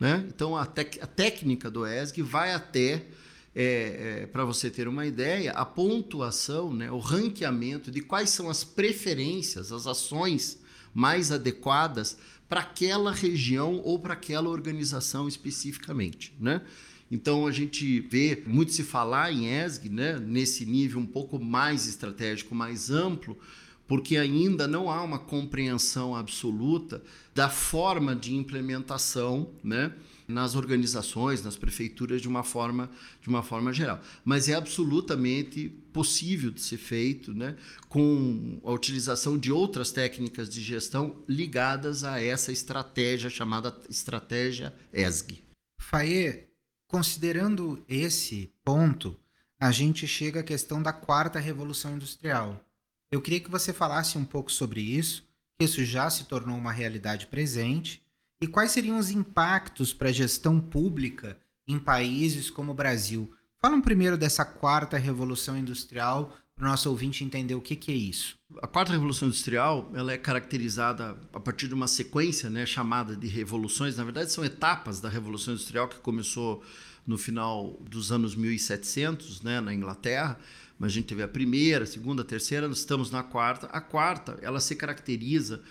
Né? 0.00 0.24
Então, 0.28 0.56
a, 0.56 0.62
a 0.62 1.06
técnica 1.06 1.70
do 1.70 1.86
ESG 1.86 2.22
vai 2.22 2.52
até, 2.52 3.06
é, 3.54 4.22
é, 4.22 4.26
para 4.26 4.44
você 4.44 4.68
ter 4.68 4.88
uma 4.88 5.06
ideia, 5.06 5.52
a 5.52 5.64
pontuação, 5.64 6.74
né, 6.74 6.90
o 6.90 6.98
ranqueamento 6.98 7.90
de 7.90 8.00
quais 8.00 8.30
são 8.30 8.50
as 8.50 8.64
preferências, 8.64 9.70
as 9.70 9.86
ações 9.86 10.58
mais 10.92 11.30
adequadas 11.30 12.18
para 12.48 12.60
aquela 12.60 13.12
região 13.12 13.80
ou 13.84 13.98
para 13.98 14.14
aquela 14.14 14.48
organização 14.48 15.26
especificamente, 15.26 16.34
né? 16.38 16.62
Então 17.10 17.46
a 17.46 17.52
gente 17.52 18.00
vê 18.00 18.42
muito 18.46 18.72
se 18.72 18.82
falar 18.82 19.30
em 19.32 19.46
ESG, 19.46 19.88
né, 19.88 20.18
nesse 20.18 20.64
nível 20.64 21.00
um 21.00 21.06
pouco 21.06 21.38
mais 21.38 21.86
estratégico, 21.86 22.54
mais 22.54 22.90
amplo, 22.90 23.38
porque 23.86 24.16
ainda 24.16 24.66
não 24.66 24.90
há 24.90 25.02
uma 25.02 25.18
compreensão 25.18 26.16
absoluta 26.16 27.02
da 27.34 27.48
forma 27.48 28.16
de 28.16 28.34
implementação, 28.34 29.50
né, 29.62 29.92
nas 30.26 30.54
organizações, 30.54 31.42
nas 31.42 31.56
prefeituras 31.56 32.20
de 32.20 32.28
uma 32.28 32.42
forma 32.42 32.90
de 33.20 33.28
uma 33.28 33.42
forma 33.42 33.72
geral. 33.72 34.00
Mas 34.24 34.48
é 34.48 34.54
absolutamente 34.54 35.68
possível 35.92 36.50
de 36.50 36.60
ser 36.60 36.78
feito, 36.78 37.32
né, 37.32 37.56
com 37.88 38.60
a 38.64 38.72
utilização 38.72 39.38
de 39.38 39.52
outras 39.52 39.92
técnicas 39.92 40.48
de 40.48 40.60
gestão 40.60 41.22
ligadas 41.28 42.04
a 42.04 42.20
essa 42.22 42.52
estratégia 42.52 43.30
chamada 43.30 43.76
estratégia 43.88 44.74
ESG. 44.92 45.44
Faye, 45.80 46.48
considerando 46.88 47.84
esse 47.88 48.52
ponto, 48.64 49.16
a 49.60 49.70
gente 49.70 50.06
chega 50.06 50.40
à 50.40 50.42
questão 50.42 50.82
da 50.82 50.92
quarta 50.92 51.38
revolução 51.38 51.94
industrial. 51.94 52.64
Eu 53.10 53.22
queria 53.22 53.40
que 53.40 53.50
você 53.50 53.72
falasse 53.72 54.18
um 54.18 54.24
pouco 54.24 54.50
sobre 54.50 54.80
isso, 54.80 55.24
que 55.58 55.64
isso 55.64 55.84
já 55.84 56.10
se 56.10 56.24
tornou 56.24 56.56
uma 56.56 56.72
realidade 56.72 57.26
presente 57.28 58.03
e 58.44 58.46
quais 58.46 58.72
seriam 58.72 58.98
os 58.98 59.10
impactos 59.10 59.94
para 59.94 60.10
a 60.10 60.12
gestão 60.12 60.60
pública 60.60 61.38
em 61.66 61.78
países 61.78 62.50
como 62.50 62.72
o 62.72 62.74
Brasil? 62.74 63.32
Falam 63.58 63.80
primeiro 63.80 64.18
dessa 64.18 64.44
quarta 64.44 64.98
revolução 64.98 65.56
industrial 65.56 66.36
para 66.54 66.66
o 66.66 66.68
nosso 66.68 66.90
ouvinte 66.90 67.24
entender 67.24 67.54
o 67.54 67.60
que, 67.62 67.74
que, 67.74 67.90
é 67.90 67.94
isso. 67.94 68.36
A 68.62 68.66
quarta 68.66 68.92
revolução 68.92 69.28
industrial 69.28 69.90
ela 69.94 70.12
é 70.12 70.18
caracterizada 70.18 71.16
a 71.32 71.40
partir 71.40 71.68
de 71.68 71.74
uma 71.74 71.88
sequência 71.88 72.50
né, 72.50 72.66
chamada 72.66 73.16
de 73.16 73.26
revoluções. 73.26 73.96
Na 73.96 74.04
verdade, 74.04 74.30
são 74.30 74.44
etapas 74.44 75.00
da 75.00 75.08
revolução 75.08 75.54
industrial 75.54 75.88
que 75.88 75.96
começou 76.00 76.62
no 77.06 77.16
final 77.16 77.80
dos 77.88 78.12
anos 78.12 78.36
1700, 78.36 79.40
né, 79.40 79.58
na 79.62 79.72
Inglaterra. 79.72 80.38
Mas 80.78 80.92
a 80.92 80.94
gente 80.96 81.06
teve 81.06 81.22
a 81.22 81.28
primeira, 81.28 81.84
a 81.84 81.86
segunda, 81.86 82.20
a 82.20 82.26
terceira, 82.26 82.68
nós 82.68 82.80
estamos 82.80 83.10
na 83.10 83.22
quarta. 83.22 83.68
A 83.68 83.80
quarta 83.80 84.38
ela 84.42 84.60
se 84.60 84.76
caracteriza 84.76 85.62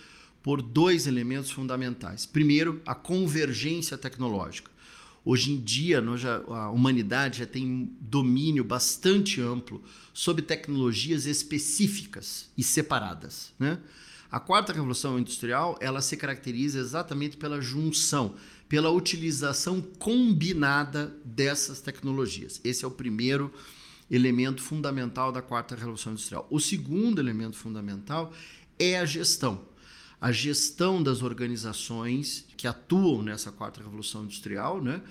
por 0.44 0.62
dois 0.62 1.08
elementos 1.08 1.50
fundamentais. 1.50 2.26
Primeiro, 2.26 2.82
a 2.86 2.94
convergência 2.94 3.98
tecnológica. 3.98 4.70
Hoje 5.26 5.54
em 5.54 5.62
dia, 5.62 6.04
já, 6.18 6.44
a 6.50 6.70
humanidade 6.70 7.40
já 7.40 7.46
tem 7.46 7.90
domínio 8.02 8.62
bastante 8.62 9.40
amplo 9.40 9.82
sobre 10.14 10.42
tecnologias 10.42 11.26
específicas 11.26 12.50
e 12.58 12.64
separadas. 12.64 13.54
Né? 13.58 13.80
A 14.30 14.38
quarta 14.38 14.74
revolução 14.74 15.18
industrial 15.18 15.78
ela 15.80 16.02
se 16.02 16.18
caracteriza 16.18 16.78
exatamente 16.78 17.38
pela 17.38 17.62
junção, 17.62 18.36
pela 18.68 18.90
utilização 18.90 19.80
combinada 19.98 21.16
dessas 21.24 21.80
tecnologias. 21.80 22.60
Esse 22.66 22.84
é 22.84 22.88
o 22.88 22.92
primeiro 22.92 23.50
elemento 24.12 24.62
fundamental 24.62 25.32
da 25.32 25.42
quarta 25.42 25.74
revolução 25.74 26.12
industrial. 26.12 26.46
O 26.50 26.60
segundo 26.60 27.22
elemento 27.22 27.56
fundamental 27.56 28.34
é 28.78 29.00
a 29.00 29.06
gestão 29.06 29.73
a 30.24 30.32
gestão 30.32 31.04
das 31.04 31.22
organizações 31.22 32.46
que 32.56 32.66
atuam 32.66 33.22
nessa 33.22 33.52
quarta 33.52 33.84
revolução 33.84 34.24
industrial, 34.24 34.82
né? 34.82 35.02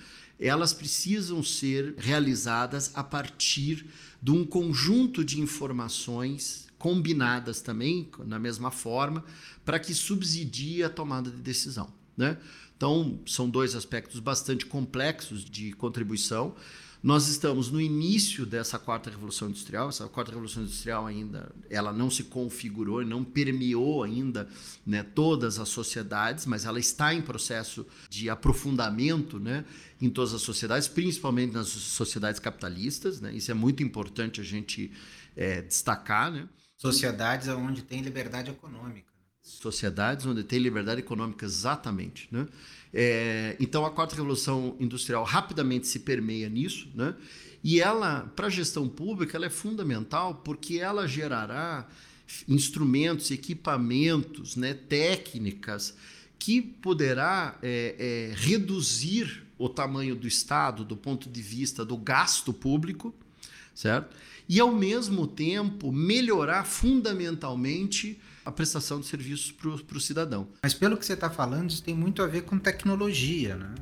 elas 0.41 0.73
precisam 0.73 1.43
ser 1.43 1.95
realizadas 1.99 2.91
a 2.95 3.05
partir 3.05 3.85
de 4.23 4.31
um 4.31 4.43
conjunto 4.43 5.23
de 5.23 5.39
informações 5.39 6.67
combinadas 6.79 7.61
também, 7.61 8.09
na 8.21 8.39
mesma 8.39 8.71
forma, 8.71 9.23
para 9.67 9.79
que 9.79 9.93
subsidie 9.93 10.83
a 10.83 10.89
tomada 10.89 11.31
de 11.31 11.43
decisão. 11.43 11.93
Né? 12.17 12.39
Então, 12.75 13.21
são 13.27 13.51
dois 13.51 13.75
aspectos 13.75 14.19
bastante 14.19 14.65
complexos 14.65 15.45
de 15.45 15.75
contribuição. 15.75 16.57
Nós 17.03 17.27
estamos 17.27 17.69
no 17.69 17.81
início 17.81 18.47
dessa 18.47 18.79
quarta 18.79 19.11
revolução 19.11 19.49
industrial. 19.49 19.89
Essa 19.89 20.07
quarta 20.07 20.31
revolução 20.31 20.63
industrial 20.63 21.05
ainda, 21.05 21.53
ela 21.69 21.93
não 21.93 22.09
se 22.09 22.23
configurou, 22.25 23.05
não 23.05 23.25
permeou 23.25 24.05
ainda 24.05 24.49
né, 24.87 25.03
todas 25.03 25.59
as 25.59 25.69
sociedades, 25.69 26.47
mas 26.47 26.65
ela 26.65 26.79
está 26.79 27.13
em 27.13 27.21
processo 27.21 27.85
de 28.09 28.31
aprofundamento, 28.31 29.41
né, 29.41 29.65
em 30.01 30.09
todas 30.09 30.33
as 30.33 30.43
sociedades, 30.43 30.87
principalmente 30.87 31.53
nas 31.53 31.67
sociedades 31.67 32.39
capitalistas. 32.39 33.21
Né? 33.21 33.35
Isso 33.35 33.51
é 33.51 33.55
muito 33.55 33.83
importante 33.83 34.41
a 34.41 34.45
gente 34.45 34.93
é, 35.37 35.61
destacar, 35.61 36.31
né? 36.31 36.49
Sociedades 36.79 37.49
onde 37.49 37.83
tem 37.83 38.01
liberdade 38.01 38.51
econômica. 38.51 39.12
Sociedades 39.43 40.25
onde 40.25 40.45
tem 40.45 40.61
liberdade 40.61 41.01
econômica, 41.01 41.45
exatamente, 41.45 42.29
né? 42.31 42.47
É, 42.95 43.57
então 43.59 43.85
a 43.85 43.91
quarta 43.91 44.15
revolução 44.15 44.77
industrial 44.79 45.25
rapidamente 45.25 45.89
se 45.89 46.01
permeia 46.01 46.49
nisso, 46.49 46.89
né? 46.95 47.15
E 47.65 47.81
ela, 47.81 48.33
para 48.37 48.47
a 48.47 48.51
gestão 48.51 48.89
pública, 48.89 49.37
ela 49.37 49.47
é 49.47 49.51
fundamental 49.51 50.37
porque 50.37 50.79
ela 50.79 51.07
gerará 51.09 51.89
instrumentos, 52.49 53.31
equipamentos, 53.31 54.57
né, 54.57 54.75
técnicas 54.75 55.95
que 56.39 56.61
poderá 56.61 57.57
é, 57.63 57.95
é, 57.99 58.35
reduzir 58.35 59.45
o 59.59 59.69
tamanho 59.69 60.17
do 60.17 60.27
Estado 60.27 60.85
do 60.85 60.97
ponto 60.97 61.29
de 61.29 61.43
vista 61.43 61.85
do 61.85 61.97
gasto 61.97 62.53
público, 62.53 63.15
certo? 63.75 64.17
E 64.49 64.59
ao 64.59 64.73
mesmo 64.73 65.27
tempo 65.27 65.93
melhorar 65.93 66.65
fundamentalmente 66.65 68.21
a 68.45 68.51
prestação 68.51 69.01
de 69.01 69.07
serviços 69.07 69.53
para 69.53 69.97
o 69.97 70.01
cidadão. 70.01 70.49
Mas 70.63 70.75
pelo 70.75 70.97
que 70.97 71.07
você 71.07 71.13
está 71.15 71.31
falando, 71.31 71.71
isso 71.71 71.83
tem 71.83 71.95
muito 71.95 72.23
a 72.23 72.27
ver 72.27 72.43
com 72.43 72.59
tecnologia, 72.59 73.57
né? 73.57 73.75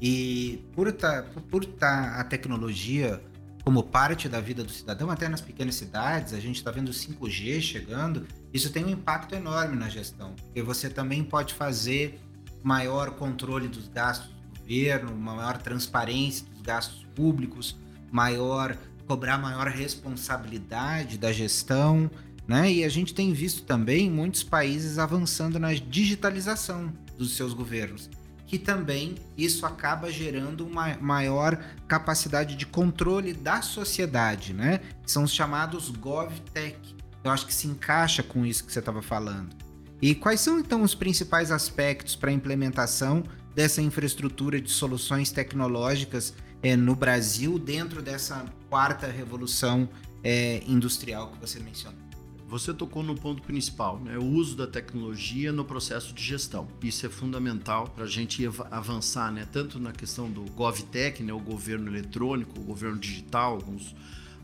E 0.00 0.64
por 0.72 0.90
tá, 0.92 1.24
por 1.50 1.64
tá 1.64 2.20
a 2.20 2.24
tecnologia 2.24 3.22
como 3.64 3.82
parte 3.82 4.28
da 4.28 4.40
vida 4.40 4.64
do 4.64 4.72
cidadão, 4.72 5.10
até 5.10 5.28
nas 5.28 5.42
pequenas 5.42 5.74
cidades, 5.74 6.32
a 6.32 6.40
gente 6.40 6.56
está 6.56 6.70
vendo 6.70 6.88
o 6.88 6.92
5G 6.92 7.60
chegando, 7.60 8.26
isso 8.52 8.70
tem 8.70 8.84
um 8.84 8.88
impacto 8.88 9.34
enorme 9.34 9.76
na 9.76 9.90
gestão, 9.90 10.34
porque 10.36 10.62
você 10.62 10.88
também 10.88 11.22
pode 11.22 11.52
fazer 11.52 12.18
maior 12.62 13.10
controle 13.10 13.68
dos 13.68 13.86
gastos 13.88 14.28
do 14.28 14.60
governo, 14.60 15.14
maior 15.14 15.58
transparência 15.58 16.46
dos 16.50 16.62
gastos 16.62 17.04
públicos, 17.14 17.76
maior 18.10 18.74
cobrar 19.06 19.36
maior 19.38 19.66
responsabilidade 19.66 21.18
da 21.18 21.32
gestão, 21.32 22.10
né? 22.48 22.72
E 22.72 22.82
a 22.82 22.88
gente 22.88 23.14
tem 23.14 23.32
visto 23.32 23.62
também 23.62 24.10
muitos 24.10 24.42
países 24.42 24.98
avançando 24.98 25.58
na 25.58 25.74
digitalização 25.74 26.92
dos 27.16 27.36
seus 27.36 27.52
governos 27.52 28.10
que 28.48 28.58
também 28.58 29.14
isso 29.36 29.66
acaba 29.66 30.10
gerando 30.10 30.66
uma 30.66 30.96
maior 30.96 31.62
capacidade 31.86 32.56
de 32.56 32.64
controle 32.64 33.34
da 33.34 33.60
sociedade, 33.60 34.54
né? 34.54 34.80
São 35.06 35.24
os 35.24 35.34
chamados 35.34 35.90
GovTech. 35.90 36.96
Eu 37.22 37.30
acho 37.30 37.46
que 37.46 37.52
se 37.52 37.68
encaixa 37.68 38.22
com 38.22 38.46
isso 38.46 38.64
que 38.64 38.72
você 38.72 38.78
estava 38.78 39.02
falando. 39.02 39.54
E 40.00 40.14
quais 40.14 40.40
são 40.40 40.58
então 40.58 40.82
os 40.82 40.94
principais 40.94 41.50
aspectos 41.50 42.16
para 42.16 42.30
a 42.30 42.32
implementação 42.32 43.22
dessa 43.54 43.82
infraestrutura 43.82 44.58
de 44.58 44.70
soluções 44.70 45.30
tecnológicas 45.30 46.32
é, 46.62 46.74
no 46.74 46.96
Brasil 46.96 47.58
dentro 47.58 48.00
dessa 48.00 48.46
quarta 48.70 49.06
revolução 49.08 49.90
é, 50.24 50.62
industrial 50.66 51.32
que 51.32 51.38
você 51.38 51.60
mencionou? 51.60 52.07
Você 52.48 52.72
tocou 52.72 53.02
no 53.02 53.14
ponto 53.14 53.42
principal, 53.42 54.00
né? 54.00 54.16
o 54.16 54.24
uso 54.24 54.56
da 54.56 54.66
tecnologia 54.66 55.52
no 55.52 55.66
processo 55.66 56.14
de 56.14 56.24
gestão. 56.24 56.66
Isso 56.82 57.04
é 57.04 57.10
fundamental 57.10 57.88
para 57.88 58.04
a 58.04 58.06
gente 58.06 58.42
avançar, 58.70 59.30
né? 59.30 59.46
tanto 59.52 59.78
na 59.78 59.92
questão 59.92 60.30
do 60.30 60.40
GovTech, 60.52 61.22
né? 61.22 61.30
o 61.30 61.38
governo 61.38 61.90
eletrônico, 61.90 62.58
o 62.58 62.62
governo 62.62 62.98
digital, 62.98 63.52
alguns, 63.52 63.94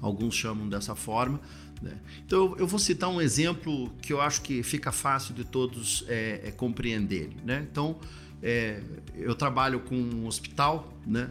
alguns 0.03 0.35
chamam 0.35 0.69
dessa 0.69 0.95
forma. 0.95 1.41
Né? 1.81 1.97
Então, 2.27 2.55
eu 2.59 2.67
vou 2.67 2.79
citar 2.79 3.09
um 3.09 3.23
exemplo 3.23 3.91
que 4.03 4.13
eu 4.13 4.21
acho 4.21 4.43
que 4.43 4.63
fica 4.63 4.93
fácil 4.93 5.35
de 5.35 5.45
todos 5.45 6.05
é, 6.07 6.43
é, 6.45 6.51
compreenderem. 6.51 7.39
Né? 7.43 7.67
Então, 7.73 7.99
é, 8.43 8.83
eu 9.15 9.35
trabalho 9.35 9.81
com 9.81 9.97
um 9.97 10.27
hospital, 10.27 10.93
né? 11.07 11.31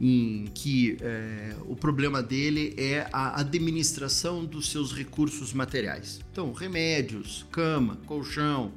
Em 0.00 0.44
que 0.54 0.96
é, 1.00 1.56
o 1.66 1.74
problema 1.74 2.22
dele 2.22 2.72
é 2.76 3.08
a 3.12 3.40
administração 3.40 4.44
dos 4.44 4.70
seus 4.70 4.92
recursos 4.92 5.52
materiais. 5.52 6.20
Então, 6.30 6.52
remédios, 6.52 7.44
cama, 7.50 7.96
colchão, 8.06 8.72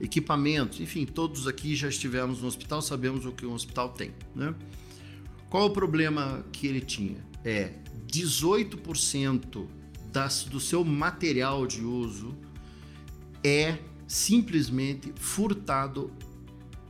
equipamentos, 0.00 0.80
enfim, 0.80 1.06
todos 1.06 1.46
aqui 1.46 1.74
já 1.74 1.88
estivemos 1.88 2.42
no 2.42 2.48
hospital, 2.48 2.82
sabemos 2.82 3.24
o 3.24 3.32
que 3.32 3.46
um 3.46 3.54
hospital 3.54 3.88
tem. 3.90 4.12
Né? 4.34 4.54
Qual 5.48 5.66
o 5.66 5.70
problema 5.70 6.44
que 6.52 6.66
ele 6.66 6.80
tinha? 6.80 7.24
É 7.44 7.72
18% 8.06 9.66
das, 10.12 10.44
do 10.44 10.60
seu 10.60 10.84
material 10.84 11.66
de 11.66 11.82
uso 11.82 12.36
é 13.42 13.78
simplesmente 14.06 15.12
furtado 15.16 16.10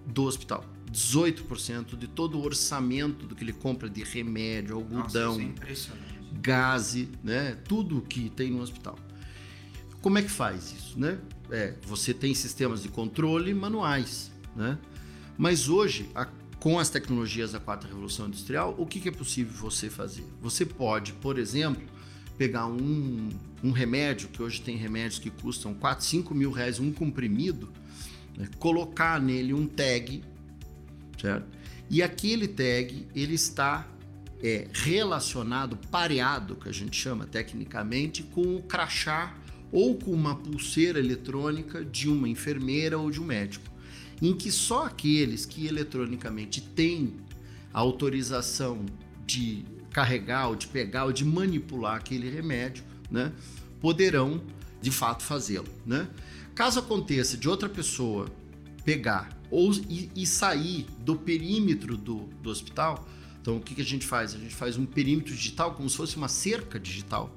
do 0.07 0.25
hospital. 0.25 0.65
18% 0.90 1.97
de 1.97 2.07
todo 2.07 2.38
o 2.38 2.45
orçamento 2.45 3.26
do 3.26 3.35
que 3.35 3.45
ele 3.45 3.52
compra 3.52 3.88
de 3.88 4.02
remédio, 4.02 4.76
algodão, 4.76 5.38
Nossa, 5.38 5.92
é 5.92 6.09
gase, 6.40 7.09
né? 7.23 7.57
Tudo 7.66 8.02
que 8.02 8.30
tem 8.30 8.50
no 8.50 8.61
hospital. 8.61 8.99
Como 10.00 10.18
é 10.18 10.23
que 10.23 10.30
faz 10.30 10.73
isso, 10.73 10.99
né? 10.99 11.18
É, 11.50 11.75
você 11.83 12.14
tem 12.14 12.35
sistemas 12.35 12.83
de 12.83 12.88
controle 12.88 13.52
manuais, 13.52 14.30
né? 14.54 14.78
Mas 15.37 15.68
hoje, 15.68 16.09
a, 16.14 16.26
com 16.59 16.78
as 16.78 16.90
tecnologias 16.90 17.52
da 17.52 17.61
quarta 17.61 17.87
revolução 17.87 18.27
industrial, 18.27 18.74
o 18.79 18.87
que, 18.87 19.01
que 19.01 19.09
é 19.09 19.12
possível 19.12 19.53
você 19.55 19.88
fazer? 19.88 20.24
Você 20.40 20.66
pode, 20.66 21.12
por 21.14 21.38
exemplo, 21.38 21.83
pegar 22.37 22.66
um, 22.66 23.29
um 23.62 23.70
remédio, 23.70 24.29
que 24.29 24.42
hoje 24.42 24.61
tem 24.61 24.77
remédios 24.77 25.18
que 25.18 25.31
custam 25.31 25.74
4, 25.74 26.05
5 26.05 26.35
mil 26.35 26.51
reais 26.51 26.79
um 26.79 26.92
comprimido, 26.92 27.72
né? 28.37 28.48
colocar 28.59 29.20
nele 29.20 29.53
um 29.53 29.66
tag 29.66 30.22
certo? 31.20 31.46
E 31.90 32.02
aquele 32.02 32.46
tag 32.46 33.07
ele 33.14 33.35
está 33.35 33.87
é, 34.42 34.68
relacionado, 34.72 35.76
pareado, 35.90 36.57
que 36.57 36.68
a 36.68 36.72
gente 36.72 36.96
chama 36.96 37.26
tecnicamente, 37.26 38.22
com 38.22 38.57
o 38.57 38.62
crachá 38.62 39.35
ou 39.72 39.96
com 39.96 40.12
uma 40.12 40.35
pulseira 40.35 40.98
eletrônica 40.98 41.85
de 41.85 42.09
uma 42.09 42.28
enfermeira 42.28 42.98
ou 42.98 43.11
de 43.11 43.20
um 43.20 43.24
médico, 43.24 43.64
em 44.20 44.35
que 44.35 44.50
só 44.50 44.87
aqueles 44.87 45.44
que 45.44 45.66
eletronicamente 45.66 46.61
têm 46.61 47.14
autorização 47.72 48.85
de 49.26 49.64
carregar 49.92 50.48
ou 50.48 50.57
de 50.57 50.66
pegar 50.66 51.04
ou 51.04 51.12
de 51.12 51.24
manipular 51.24 51.96
aquele 51.96 52.31
remédio, 52.31 52.85
né, 53.11 53.33
poderão 53.81 54.42
de 54.81 54.90
fato 54.90 55.22
fazê-lo, 55.22 55.68
né? 55.85 56.09
Caso 56.54 56.78
aconteça 56.78 57.37
de 57.37 57.48
outra 57.48 57.68
pessoa 57.68 58.26
pegar 58.85 59.38
ou 59.51 59.73
e, 59.89 60.11
e 60.15 60.27
sair 60.27 60.87
do 61.01 61.17
perímetro 61.17 61.97
do, 61.97 62.29
do 62.43 62.51
hospital. 62.51 63.09
Então, 63.41 63.57
o 63.57 63.61
que, 63.61 63.75
que 63.75 63.81
a 63.81 63.85
gente 63.85 64.07
faz? 64.07 64.35
A 64.35 64.39
gente 64.39 64.55
faz 64.55 64.77
um 64.77 64.85
perímetro 64.85 65.35
digital 65.35 65.75
como 65.75 65.89
se 65.89 65.97
fosse 65.97 66.17
uma 66.17 66.29
cerca 66.29 66.79
digital, 66.79 67.35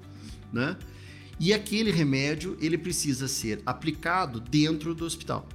né? 0.51 0.77
E 1.39 1.53
aquele 1.53 1.91
remédio 1.91 2.57
ele 2.61 2.77
precisa 2.77 3.27
ser 3.27 3.61
aplicado 3.65 4.39
dentro 4.39 4.93
do 4.93 5.05
hospital. 5.05 5.47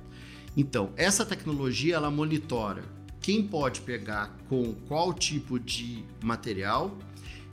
Então, 0.57 0.93
essa 0.97 1.25
tecnologia 1.25 1.95
ela 1.95 2.11
monitora 2.11 2.97
quem 3.27 3.43
pode 3.43 3.81
pegar 3.81 4.37
com 4.49 4.73
qual 4.87 5.13
tipo 5.13 5.59
de 5.59 6.05
material 6.23 6.97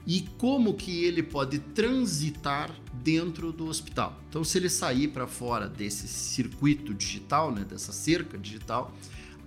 e 0.06 0.22
como 0.38 0.74
que 0.74 1.04
ele 1.04 1.22
pode 1.22 1.58
transitar 1.58 2.70
dentro 3.02 3.52
do 3.52 3.66
hospital. 3.66 4.18
Então, 4.28 4.44
se 4.44 4.58
ele 4.58 4.68
sair 4.68 5.08
para 5.08 5.26
fora 5.26 5.68
desse 5.68 6.08
circuito 6.08 6.94
digital, 6.94 7.52
né, 7.52 7.64
dessa 7.64 7.92
cerca 7.92 8.36
digital, 8.36 8.94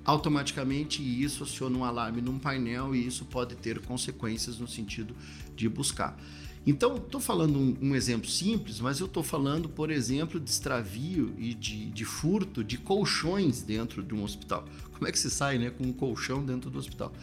automaticamente 0.05 1.01
isso 1.01 1.43
aciona 1.43 1.77
um 1.77 1.83
alarme 1.83 2.21
num 2.21 2.39
painel 2.39 2.95
e 2.95 3.05
isso 3.05 3.25
pode 3.25 3.55
ter 3.55 3.79
consequências 3.81 4.57
no 4.57 4.67
sentido 4.67 5.15
de 5.55 5.67
buscar. 5.67 6.17
Então, 6.65 6.97
estou 6.97 7.21
falando 7.21 7.57
um, 7.57 7.77
um, 7.81 7.95
exemplo 7.95 8.29
simples, 8.29 8.81
mas 8.81 8.99
eu 8.99 9.05
estou 9.05 9.23
falando, 9.23 9.69
por 9.69 9.89
exemplo, 9.89 10.37
de 10.37 10.49
extravio 10.49 11.33
e 11.37 11.53
de, 11.53 11.89
de, 11.91 12.03
furto 12.03 12.61
de 12.61 12.77
colchões 12.77 13.61
dentro 13.61 14.03
de 14.03 14.13
um 14.13 14.21
hospital. 14.21 14.65
Como 14.91 15.07
é 15.07 15.11
que 15.11 15.17
se 15.17 15.31
sai 15.31 15.57
né, 15.57 15.69
com 15.69 15.85
um 15.85 15.93
colchão 15.93 16.45
dentro 16.45 16.69
do 16.69 16.77
hospital? 16.77 17.13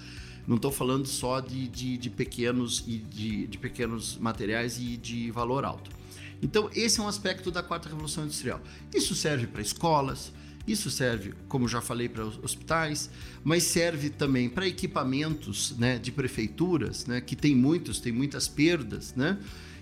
Não 0.47 0.57
estou 0.57 0.71
falando 0.71 1.07
só 1.07 1.41
de, 1.41 1.67
de, 1.69 1.97
de 1.97 2.11
pequenos 2.11 2.85
e 2.87 2.99
de, 2.99 3.47
de 3.47 3.59
pequenos 3.59 4.19
materiais 4.19 4.79
e 4.79 4.97
de 4.97 5.31
valor 5.31 5.65
alto. 5.65 5.91
Então, 6.43 6.69
esse 6.75 7.01
é 7.01 7.03
um 7.03 7.09
aspecto 7.09 7.51
da 7.51 7.63
quarta 7.63 7.89
revolução 7.89 8.25
industrial. 8.25 8.61
Isso 8.95 9.15
serve 9.15 9.47
para 9.47 9.63
escolas, 9.63 10.31
isso 10.67 10.91
serve, 10.91 11.33
como 11.49 11.67
já 11.67 11.81
falei, 11.81 12.09
para 12.09 12.25
hospitais, 12.25 13.11
mas 13.43 13.63
serve 13.63 14.11
também 14.11 14.51
para 14.51 14.67
equipamentos 14.67 15.75
né, 15.79 15.99
de 15.99 16.13
prefeituras, 16.13 17.07
né, 17.07 17.21
que 17.21 17.35
tem 17.35 17.55
muitos, 17.55 17.99
tem 17.99 18.13
muitas 18.13 18.47
perdas. 18.47 19.15
Né? 19.15 19.39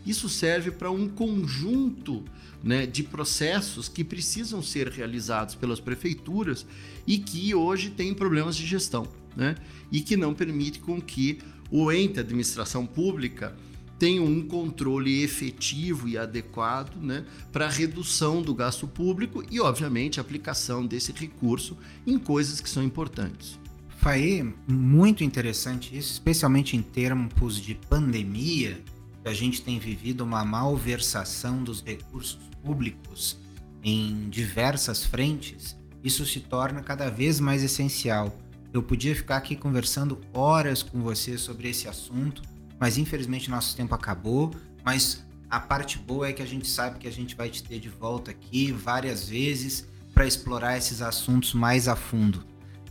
Isso 0.06 0.28
serve 0.28 0.70
para 0.70 0.90
um 0.90 1.08
conjunto 1.08 2.24
né, 2.62 2.86
de 2.86 3.02
processos 3.02 3.88
que 3.88 4.04
precisam 4.04 4.62
ser 4.62 4.88
realizados 4.88 5.56
pelas 5.56 5.80
prefeituras 5.80 6.64
e 7.04 7.18
que 7.18 7.52
hoje 7.52 7.90
têm 7.90 8.14
problemas 8.14 8.56
de 8.56 8.64
gestão 8.64 9.08
né? 9.36 9.54
e 9.90 10.00
que 10.00 10.16
não 10.16 10.34
permite 10.34 10.80
com 10.80 11.00
que 11.00 11.38
o 11.70 11.90
ente 11.90 12.20
administração 12.20 12.86
pública 12.86 13.56
tenha 13.98 14.20
um 14.20 14.46
controle 14.46 15.22
efetivo 15.22 16.08
e 16.08 16.18
adequado 16.18 16.96
né, 16.96 17.24
para 17.52 17.66
a 17.66 17.70
redução 17.70 18.42
do 18.42 18.52
gasto 18.52 18.88
público 18.88 19.44
e, 19.48 19.60
obviamente, 19.60 20.18
a 20.18 20.22
aplicação 20.22 20.84
desse 20.84 21.12
recurso 21.12 21.78
em 22.04 22.18
coisas 22.18 22.60
que 22.60 22.68
são 22.68 22.82
importantes. 22.82 23.60
Faê, 23.98 24.44
muito 24.66 25.22
interessante 25.22 25.96
isso, 25.96 26.14
especialmente 26.14 26.76
em 26.76 26.82
termos 26.82 27.60
de 27.60 27.76
pandemia, 27.88 28.82
que 29.22 29.28
a 29.28 29.32
gente 29.32 29.62
tem 29.62 29.78
vivido 29.78 30.24
uma 30.24 30.44
malversação 30.44 31.62
dos 31.62 31.80
recursos 31.80 32.40
públicos 32.60 33.38
em 33.84 34.28
diversas 34.28 35.04
frentes, 35.04 35.76
isso 36.02 36.26
se 36.26 36.40
torna 36.40 36.82
cada 36.82 37.08
vez 37.08 37.38
mais 37.38 37.62
essencial. 37.62 38.36
Eu 38.72 38.82
podia 38.82 39.14
ficar 39.14 39.36
aqui 39.36 39.54
conversando 39.54 40.18
horas 40.32 40.82
com 40.82 41.02
você 41.02 41.36
sobre 41.36 41.68
esse 41.68 41.86
assunto, 41.86 42.42
mas 42.80 42.96
infelizmente 42.96 43.50
nosso 43.50 43.76
tempo 43.76 43.94
acabou. 43.94 44.50
Mas 44.82 45.22
a 45.50 45.60
parte 45.60 45.98
boa 45.98 46.28
é 46.28 46.32
que 46.32 46.42
a 46.42 46.46
gente 46.46 46.66
sabe 46.66 46.98
que 46.98 47.06
a 47.06 47.12
gente 47.12 47.34
vai 47.34 47.50
te 47.50 47.62
ter 47.62 47.78
de 47.78 47.90
volta 47.90 48.30
aqui 48.30 48.72
várias 48.72 49.28
vezes 49.28 49.86
para 50.14 50.26
explorar 50.26 50.78
esses 50.78 51.02
assuntos 51.02 51.52
mais 51.52 51.86
a 51.86 51.94
fundo. 51.94 52.44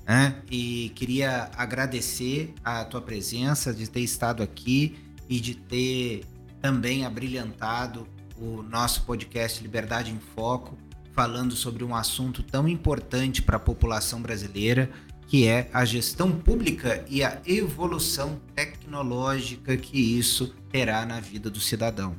Né? 0.05 0.41
E 0.51 0.91
queria 0.95 1.49
agradecer 1.57 2.53
a 2.63 2.85
tua 2.85 3.01
presença, 3.01 3.73
de 3.73 3.89
ter 3.89 4.01
estado 4.01 4.43
aqui 4.43 4.95
e 5.27 5.39
de 5.39 5.55
ter 5.55 6.25
também 6.61 7.05
abrilhantado 7.05 8.07
o 8.37 8.61
nosso 8.61 9.03
podcast 9.03 9.61
Liberdade 9.63 10.11
em 10.11 10.19
Foco 10.19 10.77
falando 11.13 11.55
sobre 11.55 11.83
um 11.83 11.95
assunto 11.95 12.41
tão 12.41 12.67
importante 12.67 13.41
para 13.41 13.57
a 13.57 13.59
população 13.59 14.21
brasileira, 14.21 14.89
que 15.31 15.47
é 15.47 15.69
a 15.71 15.85
gestão 15.85 16.29
pública 16.29 17.05
e 17.09 17.23
a 17.23 17.41
evolução 17.45 18.37
tecnológica 18.53 19.77
que 19.77 19.97
isso 19.97 20.53
terá 20.69 21.05
na 21.05 21.21
vida 21.21 21.49
do 21.49 21.61
cidadão. 21.61 22.17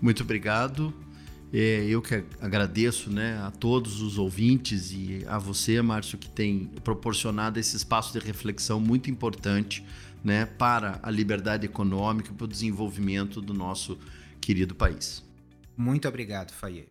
Muito 0.00 0.22
obrigado. 0.22 0.94
É, 1.52 1.84
eu 1.88 2.00
que 2.00 2.22
agradeço 2.40 3.10
né, 3.10 3.36
a 3.44 3.50
todos 3.50 4.00
os 4.00 4.16
ouvintes 4.16 4.92
e 4.92 5.24
a 5.26 5.40
você, 5.40 5.82
Márcio, 5.82 6.16
que 6.16 6.28
tem 6.28 6.66
proporcionado 6.84 7.58
esse 7.58 7.76
espaço 7.76 8.16
de 8.16 8.24
reflexão 8.24 8.78
muito 8.78 9.10
importante 9.10 9.84
né, 10.22 10.46
para 10.46 11.00
a 11.02 11.10
liberdade 11.10 11.66
econômica 11.66 12.30
e 12.30 12.32
para 12.32 12.44
o 12.44 12.48
desenvolvimento 12.48 13.40
do 13.40 13.52
nosso 13.52 13.98
querido 14.40 14.72
país. 14.72 15.20
Muito 15.76 16.06
obrigado, 16.06 16.52
Faye. 16.52 16.86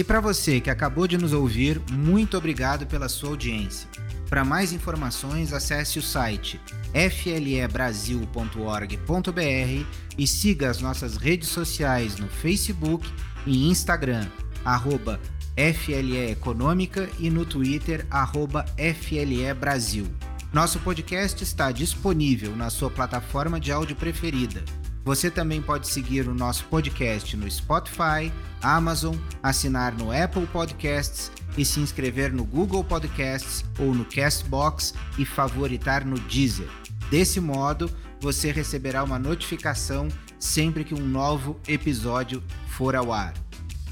E 0.00 0.02
para 0.02 0.18
você 0.18 0.62
que 0.62 0.70
acabou 0.70 1.06
de 1.06 1.18
nos 1.18 1.34
ouvir, 1.34 1.78
muito 1.92 2.34
obrigado 2.34 2.86
pela 2.86 3.06
sua 3.06 3.28
audiência. 3.28 3.86
Para 4.30 4.46
mais 4.46 4.72
informações, 4.72 5.52
acesse 5.52 5.98
o 5.98 6.02
site 6.02 6.58
flebrasil.org.br 6.94 9.86
e 10.16 10.26
siga 10.26 10.70
as 10.70 10.80
nossas 10.80 11.18
redes 11.18 11.50
sociais 11.50 12.16
no 12.16 12.28
Facebook 12.28 13.06
e 13.44 13.68
Instagram, 13.68 14.26
arroba 14.64 15.20
FLE 15.54 16.30
Econômica 16.30 17.06
e 17.18 17.28
no 17.28 17.44
Twitter, 17.44 18.06
arroba 18.10 18.64
FLE 18.78 19.52
Brasil. 19.52 20.06
Nosso 20.50 20.78
podcast 20.78 21.44
está 21.44 21.70
disponível 21.70 22.56
na 22.56 22.70
sua 22.70 22.90
plataforma 22.90 23.60
de 23.60 23.70
áudio 23.70 23.96
preferida 23.96 24.64
você 25.04 25.30
também 25.30 25.62
pode 25.62 25.88
seguir 25.88 26.28
o 26.28 26.34
nosso 26.34 26.64
podcast 26.66 27.36
no 27.36 27.50
Spotify, 27.50 28.32
Amazon, 28.62 29.16
assinar 29.42 29.92
no 29.92 30.12
Apple 30.12 30.46
Podcasts 30.46 31.32
e 31.56 31.64
se 31.64 31.80
inscrever 31.80 32.32
no 32.32 32.44
Google 32.44 32.84
Podcasts 32.84 33.64
ou 33.78 33.94
no 33.94 34.04
Castbox 34.04 34.94
e 35.18 35.24
favoritar 35.24 36.04
no 36.04 36.18
Deezer. 36.18 36.68
Desse 37.10 37.40
modo, 37.40 37.90
você 38.20 38.52
receberá 38.52 39.02
uma 39.02 39.18
notificação 39.18 40.08
sempre 40.38 40.84
que 40.84 40.94
um 40.94 41.06
novo 41.06 41.58
episódio 41.66 42.42
for 42.68 42.94
ao 42.94 43.12
ar. 43.12 43.34